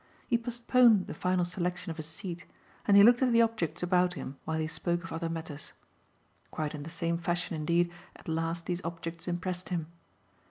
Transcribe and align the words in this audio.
He 0.25 0.35
postponed 0.35 1.05
the 1.05 1.13
final 1.13 1.45
selection 1.45 1.91
of 1.91 1.99
a 1.99 2.01
seat 2.01 2.47
and 2.87 2.97
he 2.97 3.03
looked 3.03 3.21
at 3.21 3.31
the 3.31 3.43
objects 3.43 3.83
about 3.83 4.15
him 4.15 4.35
while 4.45 4.57
he 4.57 4.65
spoke 4.65 5.03
of 5.03 5.13
other 5.13 5.29
matters. 5.29 5.73
Quite 6.49 6.73
in 6.73 6.81
the 6.81 6.89
same 6.89 7.19
fashion 7.19 7.55
indeed 7.55 7.91
at 8.15 8.27
last 8.27 8.65
these 8.65 8.81
objects 8.83 9.27
impressed 9.27 9.69
him. 9.69 9.91